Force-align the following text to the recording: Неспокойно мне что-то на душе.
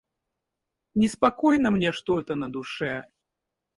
Неспокойно 0.95 1.69
мне 1.69 1.91
что-то 1.91 2.33
на 2.33 2.51
душе. 2.51 3.05